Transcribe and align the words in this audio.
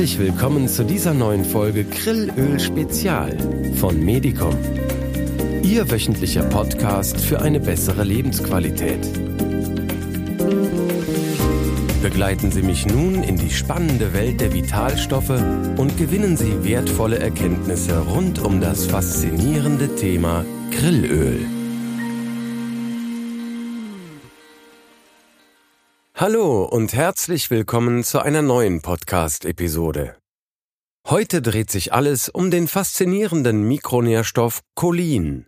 Herzlich 0.00 0.18
willkommen 0.18 0.66
zu 0.66 0.82
dieser 0.82 1.12
neuen 1.12 1.44
Folge 1.44 1.84
Grillöl 1.84 2.58
Spezial 2.58 3.36
von 3.74 4.02
Medicom. 4.02 4.56
Ihr 5.62 5.90
wöchentlicher 5.90 6.44
Podcast 6.44 7.20
für 7.20 7.42
eine 7.42 7.60
bessere 7.60 8.02
Lebensqualität. 8.02 9.06
Begleiten 12.02 12.50
Sie 12.50 12.62
mich 12.62 12.86
nun 12.86 13.22
in 13.22 13.36
die 13.36 13.50
spannende 13.50 14.14
Welt 14.14 14.40
der 14.40 14.54
Vitalstoffe 14.54 15.38
und 15.76 15.98
gewinnen 15.98 16.38
Sie 16.38 16.64
wertvolle 16.64 17.18
Erkenntnisse 17.18 17.98
rund 17.98 18.38
um 18.38 18.62
das 18.62 18.86
faszinierende 18.86 19.96
Thema 19.96 20.46
Grillöl. 20.70 21.59
Hallo 26.20 26.64
und 26.64 26.92
herzlich 26.92 27.48
willkommen 27.48 28.04
zu 28.04 28.18
einer 28.18 28.42
neuen 28.42 28.82
Podcast-Episode. 28.82 30.18
Heute 31.08 31.40
dreht 31.40 31.70
sich 31.70 31.94
alles 31.94 32.28
um 32.28 32.50
den 32.50 32.68
faszinierenden 32.68 33.66
Mikronährstoff 33.66 34.60
Cholin, 34.74 35.46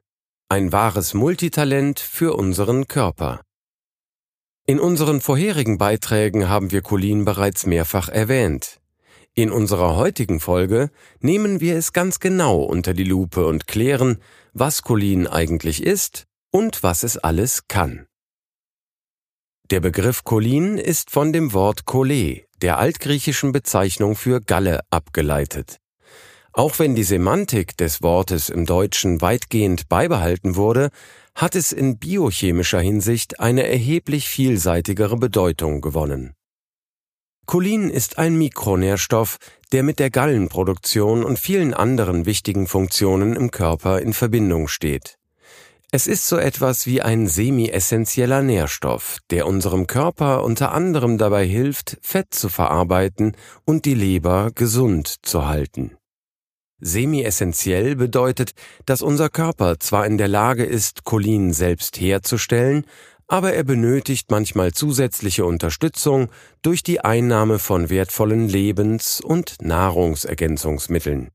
ein 0.48 0.72
wahres 0.72 1.12
Multitalent 1.12 2.00
für 2.00 2.34
unseren 2.38 2.88
Körper. 2.88 3.42
In 4.66 4.80
unseren 4.80 5.20
vorherigen 5.20 5.76
Beiträgen 5.76 6.48
haben 6.48 6.70
wir 6.70 6.80
Cholin 6.80 7.26
bereits 7.26 7.66
mehrfach 7.66 8.08
erwähnt. 8.08 8.80
In 9.34 9.50
unserer 9.50 9.96
heutigen 9.96 10.40
Folge 10.40 10.88
nehmen 11.20 11.60
wir 11.60 11.76
es 11.76 11.92
ganz 11.92 12.18
genau 12.18 12.62
unter 12.62 12.94
die 12.94 13.04
Lupe 13.04 13.44
und 13.44 13.66
klären, 13.66 14.22
was 14.54 14.80
Cholin 14.80 15.26
eigentlich 15.26 15.82
ist 15.82 16.24
und 16.50 16.82
was 16.82 17.02
es 17.02 17.18
alles 17.18 17.68
kann. 17.68 18.06
Der 19.70 19.80
Begriff 19.80 20.24
Cholin 20.24 20.76
ist 20.76 21.10
von 21.10 21.32
dem 21.32 21.52
Wort 21.52 21.86
Chole, 21.86 22.42
der 22.60 22.78
altgriechischen 22.78 23.52
Bezeichnung 23.52 24.16
für 24.16 24.40
Galle, 24.40 24.80
abgeleitet. 24.90 25.78
Auch 26.52 26.78
wenn 26.78 26.94
die 26.94 27.04
Semantik 27.04 27.76
des 27.78 28.02
Wortes 28.02 28.50
im 28.50 28.66
Deutschen 28.66 29.22
weitgehend 29.22 29.88
beibehalten 29.88 30.56
wurde, 30.56 30.90
hat 31.34 31.54
es 31.54 31.72
in 31.72 31.98
biochemischer 31.98 32.80
Hinsicht 32.80 33.40
eine 33.40 33.66
erheblich 33.66 34.28
vielseitigere 34.28 35.16
Bedeutung 35.16 35.80
gewonnen. 35.80 36.34
Cholin 37.46 37.88
ist 37.88 38.18
ein 38.18 38.36
Mikronährstoff, 38.36 39.38
der 39.72 39.82
mit 39.82 39.98
der 39.98 40.10
Gallenproduktion 40.10 41.24
und 41.24 41.38
vielen 41.38 41.72
anderen 41.72 42.26
wichtigen 42.26 42.66
Funktionen 42.66 43.34
im 43.34 43.50
Körper 43.50 44.00
in 44.00 44.12
Verbindung 44.12 44.68
steht. 44.68 45.18
Es 45.94 46.06
ist 46.06 46.26
so 46.26 46.38
etwas 46.38 46.86
wie 46.86 47.02
ein 47.02 47.26
semi-essentieller 47.26 48.40
Nährstoff, 48.40 49.18
der 49.28 49.46
unserem 49.46 49.86
Körper 49.86 50.42
unter 50.42 50.72
anderem 50.72 51.18
dabei 51.18 51.44
hilft, 51.44 51.98
Fett 52.00 52.32
zu 52.32 52.48
verarbeiten 52.48 53.36
und 53.66 53.84
die 53.84 53.92
Leber 53.92 54.52
gesund 54.54 55.16
zu 55.20 55.44
halten. 55.44 55.98
Semi-essentiell 56.80 57.94
bedeutet, 57.94 58.52
dass 58.86 59.02
unser 59.02 59.28
Körper 59.28 59.80
zwar 59.80 60.06
in 60.06 60.16
der 60.16 60.28
Lage 60.28 60.64
ist, 60.64 61.04
Cholin 61.04 61.52
selbst 61.52 62.00
herzustellen, 62.00 62.86
aber 63.26 63.52
er 63.52 63.64
benötigt 63.64 64.30
manchmal 64.30 64.72
zusätzliche 64.72 65.44
Unterstützung 65.44 66.30
durch 66.62 66.82
die 66.82 67.00
Einnahme 67.04 67.58
von 67.58 67.90
wertvollen 67.90 68.48
Lebens- 68.48 69.20
und 69.20 69.60
Nahrungsergänzungsmitteln. 69.60 71.32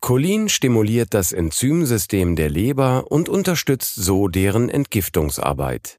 Cholin 0.00 0.48
stimuliert 0.48 1.14
das 1.14 1.32
Enzymsystem 1.32 2.36
der 2.36 2.48
Leber 2.48 3.10
und 3.10 3.28
unterstützt 3.28 3.94
so 3.96 4.28
deren 4.28 4.68
Entgiftungsarbeit. 4.68 5.98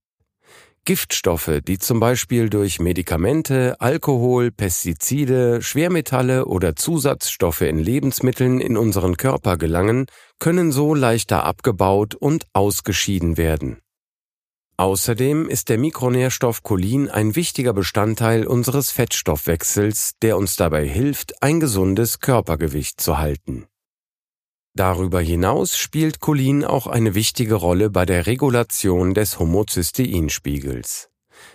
Giftstoffe, 0.85 1.59
die 1.67 1.79
zum 1.79 1.99
Beispiel 1.99 2.49
durch 2.49 2.79
Medikamente, 2.79 3.75
Alkohol, 3.81 4.51
Pestizide, 4.51 5.61
Schwermetalle 5.61 6.45
oder 6.45 6.77
Zusatzstoffe 6.77 7.59
in 7.59 7.77
Lebensmitteln 7.77 8.61
in 8.61 8.77
unseren 8.77 9.17
Körper 9.17 9.57
gelangen, 9.57 10.05
können 10.39 10.71
so 10.71 10.93
leichter 10.93 11.43
abgebaut 11.43 12.15
und 12.15 12.45
ausgeschieden 12.53 13.35
werden. 13.35 13.79
Außerdem 14.77 15.49
ist 15.49 15.67
der 15.67 15.77
Mikronährstoff 15.77 16.63
Cholin 16.63 17.09
ein 17.09 17.35
wichtiger 17.35 17.73
Bestandteil 17.73 18.47
unseres 18.47 18.91
Fettstoffwechsels, 18.91 20.13
der 20.21 20.37
uns 20.37 20.55
dabei 20.55 20.87
hilft, 20.87 21.43
ein 21.43 21.59
gesundes 21.59 22.21
Körpergewicht 22.21 23.01
zu 23.01 23.17
halten. 23.17 23.67
Darüber 24.77 25.21
hinaus 25.21 25.75
spielt 25.75 26.19
Cholin 26.19 26.63
auch 26.63 26.85
eine 26.85 27.15
wichtige 27.15 27.55
Rolle 27.55 27.89
bei 27.89 28.05
der 28.05 28.27
Regulation 28.27 29.15
des 29.15 29.39
Homozysteinspiegels. 29.39 31.09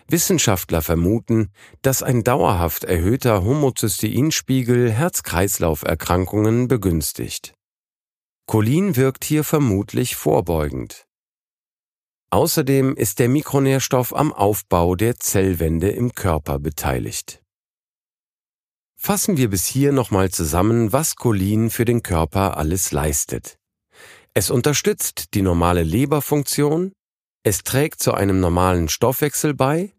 Wissenschaftler 0.09 0.83
vermuten, 0.83 1.53
dass 1.83 2.03
ein 2.03 2.25
dauerhaft 2.25 2.83
erhöhter 2.83 3.45
Homozysteinspiegel 3.45 4.91
Herz-Kreislauf-Erkrankungen 4.91 6.67
begünstigt. 6.67 7.55
Cholin 8.49 8.97
wirkt 8.97 9.25
hier 9.25 9.45
vermutlich 9.45 10.17
vorbeugend. 10.17 11.07
Außerdem 12.31 12.97
ist 12.97 13.21
der 13.21 13.29
Mikronährstoff 13.29 14.17
am 14.17 14.33
Aufbau 14.33 14.97
der 14.97 15.15
Zellwände 15.15 15.91
im 15.91 16.13
Körper 16.13 16.59
beteiligt. 16.59 17.42
Fassen 19.05 19.37
wir 19.37 19.51
bis 19.51 19.67
hier 19.67 19.91
nochmal 19.91 20.31
zusammen, 20.31 20.93
was 20.93 21.17
Cholin 21.17 21.71
für 21.71 21.85
den 21.85 22.05
Körper 22.05 22.57
alles 22.57 22.93
leistet. 22.93 23.59
Es 24.33 24.49
unterstützt 24.49 25.35
die 25.35 25.43
normale 25.43 25.83
Leberfunktion, 25.83 26.93
es 27.43 27.65
trägt 27.65 28.01
zu 28.01 28.15
einem 28.15 28.39
normalen 28.39 28.89
Stoffwechsel 28.89 29.55
bei, 29.55 29.93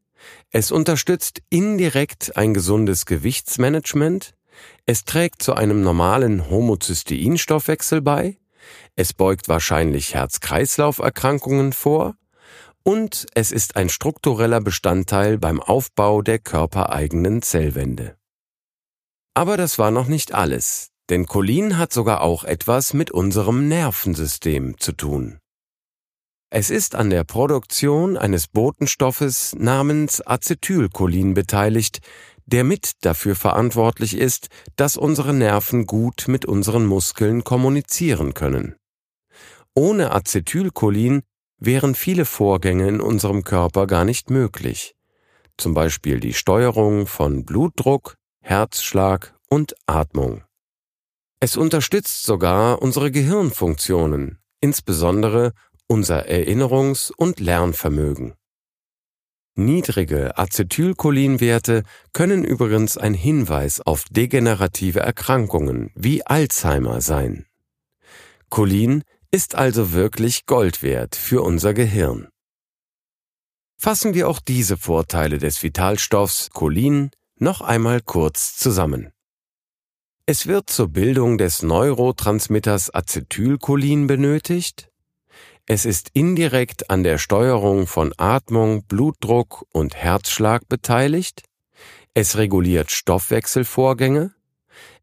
es 0.52 0.72
unterstützt 0.72 1.42
indirekt 1.50 2.38
ein 2.38 2.54
gesundes 2.54 3.06
Gewichtsmanagement, 3.06 4.36
es 4.86 5.04
trägt 5.04 5.44
zu 5.44 5.54
einem 5.54 5.82
normalen 5.82 6.50
Homozysteinstoffwechsel 6.50 8.02
bei, 8.02 8.38
es 8.96 9.12
beugt 9.12 9.50
wahrscheinlich 9.50 10.14
Herz-Kreislauf-Erkrankungen 10.14 11.74
vor 11.74 12.16
und 12.84 13.28
es 13.36 13.52
ist 13.52 13.76
ein 13.76 13.90
struktureller 13.90 14.62
Bestandteil 14.62 15.38
beim 15.40 15.60
Aufbau 15.60 16.22
der 16.22 16.40
körpereigenen 16.40 17.42
Zellwände. 17.42 18.16
Aber 19.34 19.58
das 19.58 19.80
war 19.80 19.92
noch 19.92 20.08
nicht 20.08 20.34
alles, 20.34 20.90
denn 21.10 21.26
Cholin 21.26 21.78
hat 21.78 21.92
sogar 21.92 22.22
auch 22.22 22.44
etwas 22.44 22.94
mit 22.94 23.12
unserem 23.12 23.68
Nervensystem 23.68 24.78
zu 24.78 24.92
tun. 24.92 25.40
Es 26.52 26.70
ist 26.70 26.94
an 26.94 27.10
der 27.10 27.24
Produktion 27.24 28.16
eines 28.16 28.48
Botenstoffes 28.48 29.56
namens 29.58 30.22
Acetylcholin 30.22 31.34
beteiligt, 31.34 32.02
der 32.46 32.64
mit 32.64 32.92
dafür 33.02 33.36
verantwortlich 33.36 34.16
ist, 34.16 34.50
dass 34.76 34.96
unsere 34.96 35.34
Nerven 35.34 35.88
gut 35.88 36.26
mit 36.28 36.46
unseren 36.46 36.86
Muskeln 36.86 37.44
kommunizieren 37.44 38.36
können. 38.36 38.76
Ohne 39.74 40.12
Acetylcholin 40.12 41.24
wären 41.58 41.96
viele 41.96 42.26
Vorgänge 42.26 42.88
in 42.88 43.02
unserem 43.02 43.44
Körper 43.44 43.88
gar 43.88 44.06
nicht 44.06 44.30
möglich, 44.30 44.94
zum 45.58 45.74
Beispiel 45.74 46.20
die 46.20 46.34
Steuerung 46.34 47.08
von 47.08 47.46
Blutdruck, 47.46 48.18
Herzschlag 48.46 49.34
und 49.50 49.74
Atmung. 49.88 50.44
Es 51.40 51.56
unterstützt 51.56 52.24
sogar 52.24 52.82
unsere 52.82 53.10
Gehirnfunktionen, 53.10 54.38
insbesondere 54.60 55.54
unser 55.88 56.28
Erinnerungs- 56.28 57.14
und 57.16 57.40
Lernvermögen. 57.40 58.34
Niedrige 59.56 60.38
Acetylcholinwerte 60.38 61.84
können 62.12 62.44
übrigens 62.44 62.98
ein 62.98 63.14
Hinweis 63.14 63.80
auf 63.80 64.04
degenerative 64.12 65.00
Erkrankungen 65.00 65.92
wie 65.96 66.26
Alzheimer 66.26 67.00
sein. 67.00 67.46
Cholin 68.50 69.04
ist 69.32 69.56
also 69.56 69.94
wirklich 69.94 70.46
Gold 70.46 70.84
wert 70.84 71.16
für 71.16 71.42
unser 71.42 71.74
Gehirn. 71.74 72.28
Fassen 73.78 74.14
wir 74.14 74.28
auch 74.28 74.40
diese 74.40 74.76
Vorteile 74.76 75.38
des 75.38 75.64
Vitalstoffs 75.64 76.50
Cholin 76.50 77.12
noch 77.44 77.62
einmal 77.62 78.02
kurz 78.02 78.58
zusammen. 78.58 79.12
Es 80.26 80.48
wird 80.48 80.70
zur 80.70 80.88
Bildung 80.88 81.38
des 81.38 81.62
Neurotransmitters 81.62 82.90
Acetylcholin 82.94 84.08
benötigt. 84.08 84.90
Es 85.66 85.86
ist 85.86 86.10
indirekt 86.14 86.90
an 86.90 87.04
der 87.04 87.18
Steuerung 87.18 87.88
von 87.88 88.14
Atmung, 88.18 88.86
Blutdruck 88.86 89.66
und 89.74 89.96
Herzschlag 89.96 90.68
beteiligt. 90.70 91.44
Es 92.14 92.38
reguliert 92.38 92.92
Stoffwechselvorgänge 92.92 94.34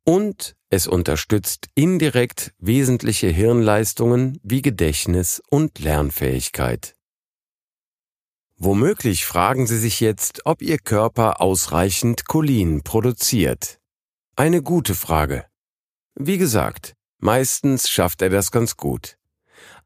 und 0.05 0.57
es 0.71 0.87
unterstützt 0.87 1.69
indirekt 1.75 2.53
wesentliche 2.59 3.29
Hirnleistungen 3.29 4.41
wie 4.43 4.63
Gedächtnis 4.63 5.43
und 5.51 5.79
Lernfähigkeit. 5.79 6.95
Womöglich 8.63 9.25
fragen 9.25 9.67
Sie 9.67 9.79
sich 9.79 10.01
jetzt, 10.01 10.43
ob 10.45 10.61
Ihr 10.61 10.77
Körper 10.77 11.41
ausreichend 11.41 12.27
Cholin 12.27 12.83
produziert. 12.83 13.79
Eine 14.37 14.63
gute 14.63 14.95
Frage. 14.95 15.47
Wie 16.15 16.37
gesagt, 16.37 16.93
meistens 17.21 17.89
schafft 17.89 18.21
er 18.21 18.29
das 18.29 18.51
ganz 18.51 18.77
gut. 18.77 19.17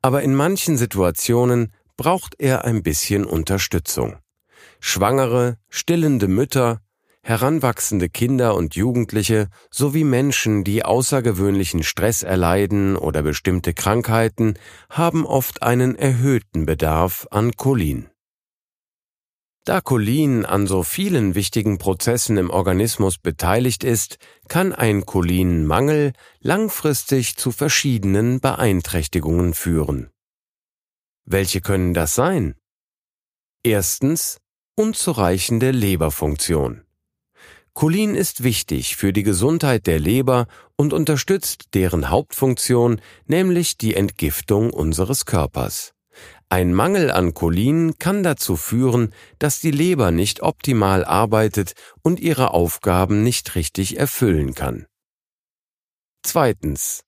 Aber 0.02 0.24
in 0.24 0.34
manchen 0.34 0.76
Situationen 0.76 1.72
braucht 1.96 2.34
er 2.40 2.64
ein 2.64 2.82
bisschen 2.82 3.24
Unterstützung. 3.24 4.16
Schwangere, 4.80 5.56
stillende 5.68 6.26
Mütter, 6.26 6.80
heranwachsende 7.22 8.08
Kinder 8.08 8.56
und 8.56 8.74
Jugendliche 8.74 9.50
sowie 9.70 10.02
Menschen, 10.02 10.64
die 10.64 10.84
außergewöhnlichen 10.84 11.84
Stress 11.84 12.24
erleiden 12.24 12.96
oder 12.96 13.22
bestimmte 13.22 13.72
Krankheiten, 13.72 14.54
haben 14.90 15.24
oft 15.24 15.62
einen 15.62 15.94
erhöhten 15.94 16.66
Bedarf 16.66 17.28
an 17.30 17.52
Cholin. 17.52 18.08
Da 19.64 19.80
Cholin 19.80 20.44
an 20.44 20.66
so 20.66 20.82
vielen 20.82 21.34
wichtigen 21.34 21.78
Prozessen 21.78 22.36
im 22.36 22.50
Organismus 22.50 23.16
beteiligt 23.16 23.82
ist, 23.82 24.18
kann 24.46 24.74
ein 24.74 25.06
Cholinmangel 25.06 26.12
langfristig 26.40 27.36
zu 27.36 27.50
verschiedenen 27.50 28.40
Beeinträchtigungen 28.40 29.54
führen. 29.54 30.10
Welche 31.24 31.62
können 31.62 31.94
das 31.94 32.14
sein? 32.14 32.56
Erstens 33.62 34.38
unzureichende 34.76 35.70
Leberfunktion. 35.70 36.84
Cholin 37.72 38.14
ist 38.14 38.44
wichtig 38.44 38.96
für 38.96 39.14
die 39.14 39.22
Gesundheit 39.22 39.86
der 39.86 39.98
Leber 39.98 40.46
und 40.76 40.92
unterstützt 40.92 41.70
deren 41.72 42.10
Hauptfunktion, 42.10 43.00
nämlich 43.26 43.78
die 43.78 43.94
Entgiftung 43.94 44.70
unseres 44.70 45.24
Körpers. 45.24 45.93
Ein 46.54 46.72
Mangel 46.72 47.10
an 47.10 47.34
Cholin 47.34 47.98
kann 47.98 48.22
dazu 48.22 48.54
führen, 48.54 49.12
dass 49.40 49.58
die 49.58 49.72
Leber 49.72 50.12
nicht 50.12 50.40
optimal 50.40 51.04
arbeitet 51.04 51.72
und 52.00 52.20
ihre 52.20 52.52
Aufgaben 52.54 53.24
nicht 53.24 53.56
richtig 53.56 53.98
erfüllen 53.98 54.54
kann. 54.54 54.86
Zweitens. 56.22 57.02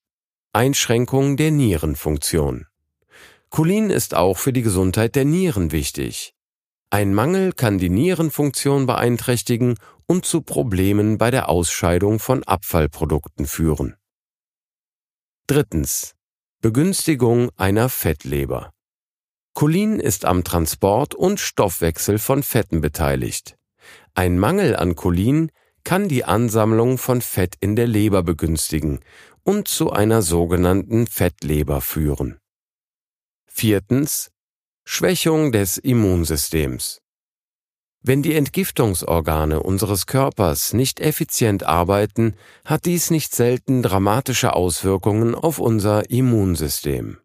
Einschränkung 0.52 1.37
der 1.37 1.52
Nierenfunktion. 1.52 2.66
Cholin 3.50 3.90
ist 3.90 4.14
auch 4.14 4.37
für 4.37 4.52
die 4.52 4.62
Gesundheit 4.62 5.14
der 5.14 5.25
Nieren 5.25 5.70
wichtig. 5.70 6.34
Ein 6.90 7.14
Mangel 7.14 7.52
kann 7.52 7.78
die 7.78 7.88
Nierenfunktion 7.88 8.87
beeinträchtigen 8.87 9.78
und 10.06 10.26
zu 10.26 10.42
Problemen 10.42 11.19
bei 11.19 11.31
der 11.31 11.49
Ausscheidung 11.49 12.19
von 12.19 12.42
Abfallprodukten 12.42 13.46
führen. 13.46 13.94
Drittens. 15.46 16.16
Begünstigung 16.60 17.50
einer 17.56 17.88
Fettleber. 17.88 18.72
Cholin 19.56 20.00
ist 20.00 20.26
am 20.26 20.44
Transport 20.44 21.14
und 21.14 21.40
Stoffwechsel 21.40 22.18
von 22.18 22.42
Fetten 22.42 22.82
beteiligt. 22.82 23.56
Ein 24.12 24.38
Mangel 24.38 24.76
an 24.76 24.96
Cholin 24.96 25.50
kann 25.82 26.08
die 26.08 26.24
Ansammlung 26.26 26.98
von 26.98 27.22
Fett 27.22 27.54
in 27.60 27.74
der 27.74 27.86
Leber 27.86 28.22
begünstigen 28.22 29.00
und 29.44 29.66
zu 29.66 29.90
einer 29.90 30.20
sogenannten 30.20 31.06
Fettleber 31.06 31.80
führen. 31.80 32.38
Viertens. 33.46 34.30
Schwächung 34.84 35.52
des 35.52 35.78
Immunsystems. 35.78 37.00
Wenn 38.02 38.22
die 38.22 38.34
Entgiftungsorgane 38.34 39.62
unseres 39.62 40.04
Körpers 40.04 40.74
nicht 40.74 41.00
effizient 41.00 41.62
arbeiten, 41.62 42.34
hat 42.66 42.84
dies 42.84 43.10
nicht 43.10 43.34
selten 43.34 43.82
dramatische 43.82 44.52
Auswirkungen 44.52 45.34
auf 45.34 45.58
unser 45.58 46.10
Immunsystem. 46.10 47.16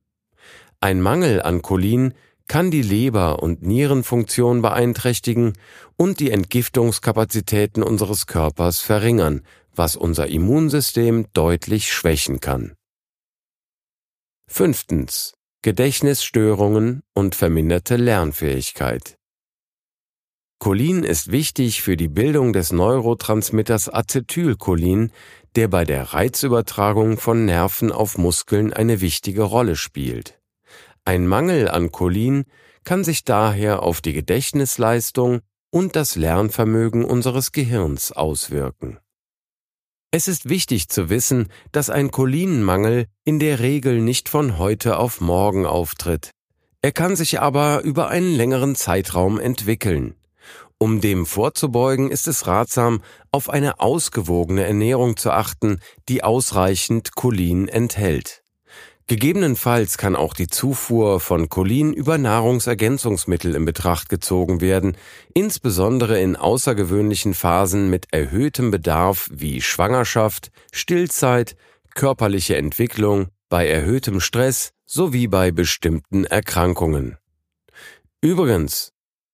Ein 0.84 1.00
Mangel 1.00 1.44
an 1.44 1.62
Cholin 1.62 2.16
kann 2.48 2.72
die 2.72 2.82
Leber- 2.82 3.44
und 3.44 3.62
Nierenfunktion 3.62 4.64
beeinträchtigen 4.64 5.54
und 5.96 6.20
die 6.20 6.32
Entgiftungskapazitäten 6.32 7.84
unseres 7.84 8.26
Körpers 8.26 8.80
verringern, 8.80 9.44
was 9.76 9.96
unser 9.96 10.28
Immunsystem 10.28 11.28
deutlich 11.34 11.94
schwächen 11.94 12.40
kann. 12.40 12.74
Fünftens. 14.48 15.36
Gedächtnisstörungen 15.62 17.04
und 17.14 17.36
verminderte 17.36 17.96
Lernfähigkeit. 17.96 19.16
Cholin 20.58 21.04
ist 21.04 21.32
wichtig 21.32 21.84
für 21.84 21.96
die 21.96 22.08
Bildung 22.08 22.52
des 22.52 22.72
Neurotransmitters 22.72 23.88
Acetylcholin, 23.88 25.12
der 25.56 25.68
bei 25.68 25.86
der 25.86 26.14
Reizübertragung 26.14 27.18
von 27.18 27.46
Nerven 27.46 27.92
auf 27.92 28.18
Muskeln 28.18 28.74
eine 28.74 29.02
wichtige 29.02 29.44
Rolle 29.44 29.76
spielt. 29.76 30.41
Ein 31.04 31.28
Mangel 31.28 31.68
an 31.68 31.92
Cholin 31.92 32.46
kann 32.84 33.04
sich 33.04 33.24
daher 33.24 33.82
auf 33.84 34.02
die 34.02 34.14
Gedächtnisleistung 34.14 35.42
und 35.72 35.96
das 35.96 36.16
Lernvermögen 36.16 37.04
unseres 37.04 37.52
Gehirns 37.52 38.12
auswirken. 38.12 39.00
Es 40.12 40.28
ist 40.28 40.50
wichtig 40.50 40.90
zu 40.90 41.10
wissen, 41.10 41.48
dass 41.72 41.90
ein 41.90 42.12
Cholinmangel 42.12 43.08
in 43.24 43.40
der 43.40 43.60
Regel 43.60 44.02
nicht 44.02 44.30
von 44.30 44.58
heute 44.58 44.98
auf 44.98 45.22
morgen 45.22 45.66
auftritt. 45.66 46.32
Er 46.82 46.92
kann 46.92 47.16
sich 47.16 47.40
aber 47.40 47.82
über 47.82 48.10
einen 48.10 48.36
längeren 48.36 48.76
Zeitraum 48.76 49.40
entwickeln. 49.40 50.16
Um 50.78 51.00
dem 51.00 51.26
vorzubeugen, 51.26 52.12
ist 52.12 52.28
es 52.28 52.48
ratsam, 52.48 53.02
auf 53.32 53.50
eine 53.50 53.80
ausgewogene 53.80 54.66
Ernährung 54.66 55.16
zu 55.16 55.32
achten, 55.32 55.80
die 56.10 56.24
ausreichend 56.24 57.16
Cholin 57.16 57.68
enthält. 57.68 58.41
Gegebenenfalls 59.12 59.98
kann 59.98 60.16
auch 60.16 60.34
die 60.34 60.48
Zufuhr 60.48 61.20
von 61.20 61.50
Cholin 61.50 61.92
über 61.92 62.18
Nahrungsergänzungsmittel 62.18 63.56
in 63.56 63.66
Betracht 63.66 64.08
gezogen 64.08 64.62
werden, 64.62 64.96
insbesondere 65.34 66.22
in 66.22 66.38
außergewöhnlichen 66.38 67.34
Phasen 67.34 67.90
mit 67.90 68.14
erhöhtem 68.14 68.72
Bedarf 68.72 69.30
wie 69.30 69.60
Schwangerschaft, 69.60 70.50
Stillzeit, 70.72 71.58
körperliche 71.94 72.56
Entwicklung, 72.56 73.28
bei 73.50 73.68
erhöhtem 73.68 74.22
Stress 74.22 74.72
sowie 74.86 75.28
bei 75.28 75.52
bestimmten 75.52 76.24
Erkrankungen. 76.24 77.18
Übrigens, 78.22 78.94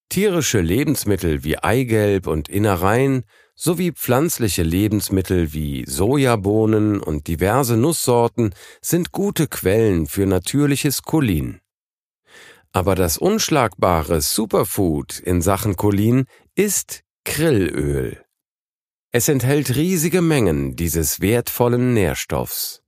tierische 0.09 0.59
Lebensmittel 0.59 1.43
wie 1.43 1.59
Eigelb 1.59 2.25
und 2.25 2.49
Innereien 2.49 3.25
sowie 3.57 3.91
pflanzliche 3.91 4.61
Lebensmittel 4.61 5.51
wie 5.51 5.83
Sojabohnen 5.87 7.01
und 7.01 7.27
diverse 7.27 7.75
Nusssorten 7.75 8.53
sind 8.81 9.11
gute 9.11 9.47
Quellen 9.47 10.05
für 10.05 10.27
natürliches 10.27 11.01
Cholin. 11.01 11.59
Aber 12.71 12.93
das 12.93 13.17
unschlagbare 13.17 14.21
Superfood 14.21 15.19
in 15.19 15.41
Sachen 15.41 15.75
Cholin 15.75 16.25
ist 16.53 17.01
Krillöl. 17.25 18.23
Es 19.11 19.27
enthält 19.27 19.75
riesige 19.75 20.21
Mengen 20.21 20.75
dieses 20.75 21.19
wertvollen 21.19 21.95
Nährstoffs. 21.95 22.83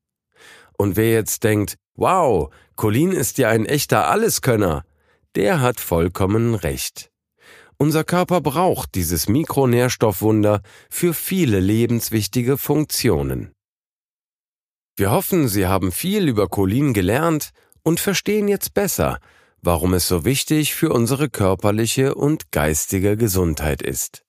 Und 0.77 0.95
wer 0.95 1.11
jetzt 1.11 1.43
denkt, 1.43 1.77
wow, 1.95 2.53
Cholin 2.75 3.11
ist 3.11 3.39
ja 3.39 3.49
ein 3.49 3.65
echter 3.65 4.07
Alleskönner, 4.09 4.85
der 5.35 5.61
hat 5.61 5.79
vollkommen 5.79 6.53
recht. 6.53 7.09
Unser 7.81 8.03
Körper 8.03 8.41
braucht 8.41 8.95
dieses 8.95 9.29
Mikronährstoffwunder 9.29 10.61
für 10.89 11.13
viele 11.13 11.61
lebenswichtige 11.61 12.57
Funktionen. 12.57 13.53
Wir 14.97 15.11
hoffen, 15.11 15.47
Sie 15.47 15.65
haben 15.65 15.93
viel 15.93 16.27
über 16.27 16.49
Cholin 16.49 16.93
gelernt 16.93 17.51
und 17.81 18.01
verstehen 18.01 18.49
jetzt 18.49 18.73
besser, 18.73 19.19
warum 19.61 19.93
es 19.93 20.09
so 20.09 20.25
wichtig 20.25 20.75
für 20.75 20.91
unsere 20.91 21.29
körperliche 21.29 22.15
und 22.15 22.51
geistige 22.51 23.15
Gesundheit 23.15 23.81
ist. 23.81 24.25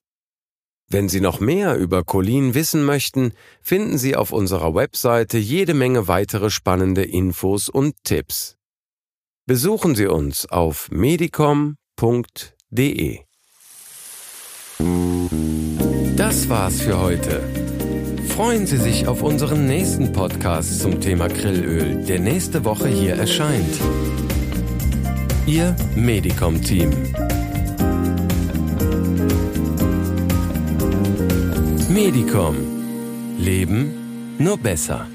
Wenn 0.87 1.09
Sie 1.09 1.21
noch 1.21 1.40
mehr 1.40 1.76
über 1.76 2.04
Cholin 2.04 2.54
wissen 2.54 2.85
möchten, 2.85 3.33
finden 3.62 3.99
Sie 3.99 4.14
auf 4.14 4.30
unserer 4.30 4.76
Webseite 4.76 5.38
jede 5.38 5.75
Menge 5.75 6.07
weitere 6.07 6.50
spannende 6.50 7.02
Infos 7.02 7.69
und 7.69 7.97
Tipps. 8.04 8.57
Besuchen 9.47 9.97
Sie 9.97 10.07
uns 10.07 10.47
auf 10.47 10.88
medicom.de. 10.92 11.75
Das 16.16 16.49
war's 16.49 16.80
für 16.80 17.00
heute. 17.00 17.42
Freuen 18.28 18.66
Sie 18.66 18.76
sich 18.76 19.06
auf 19.06 19.22
unseren 19.22 19.66
nächsten 19.66 20.12
Podcast 20.12 20.80
zum 20.80 21.00
Thema 21.00 21.28
Grillöl, 21.28 22.04
der 22.04 22.20
nächste 22.20 22.64
Woche 22.64 22.88
hier 22.88 23.14
erscheint. 23.14 23.76
Ihr 25.46 25.76
Medicom-Team. 25.94 26.90
Medicom. 31.88 32.56
Leben 33.38 34.37
nur 34.38 34.56
besser. 34.56 35.06